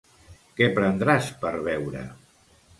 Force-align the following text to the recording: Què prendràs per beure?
Què 0.59 0.69
prendràs 0.79 1.29
per 1.45 1.53
beure? 1.71 2.05